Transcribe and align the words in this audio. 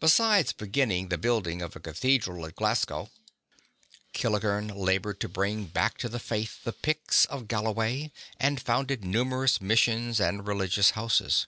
Besides 0.00 0.52
beginning 0.52 1.08
the 1.08 1.16
building 1.16 1.62
of 1.62 1.74
a 1.74 1.80
cathedra! 1.80 2.42
at 2.42 2.56
Glasgow, 2.56 3.08
79 4.12 4.12
Kentigern 4.12 4.76
labored 4.76 5.18
to 5.20 5.30
bring 5.30 5.64
back 5.64 5.96
to 5.96 6.10
the 6.10 6.18
faith 6.18 6.58
the 6.64 6.74
Piets 6.74 7.24
of 7.24 7.48
Galloway, 7.48 8.12
and 8.38 8.60
founded 8.60 9.02
numerous 9.02 9.58
missions 9.62 10.20
and 10.20 10.46
religious 10.46 10.90
houses. 10.90 11.46